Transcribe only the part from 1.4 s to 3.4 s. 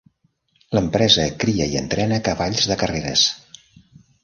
cria i entrena cavalls de carreres.